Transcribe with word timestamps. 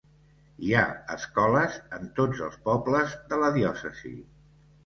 Hi 0.67 0.71
ha 0.77 0.85
escoles 1.15 1.77
en 1.99 2.09
tots 2.21 2.41
els 2.47 2.57
pobles 2.71 3.15
de 3.33 3.43
la 3.45 3.55
diòcesi. 3.59 4.17